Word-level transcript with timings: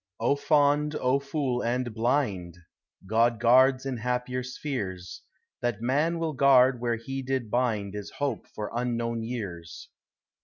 O 0.19 0.35
fond, 0.35 0.95
O 0.95 1.19
fool, 1.19 1.63
and 1.63 1.93
blind, 1.93 2.57
God 3.05 3.39
guards 3.39 3.85
in 3.85 3.97
happier 3.97 4.41
spheres; 4.41 5.21
That 5.61 5.79
man 5.79 6.17
will 6.17 6.33
guard 6.33 6.81
where 6.81 6.95
he 6.97 7.21
did 7.21 7.51
bind 7.51 7.93
Is 7.93 8.09
hope 8.17 8.47
for 8.47 8.71
unknown 8.73 9.21
years. 9.21 9.89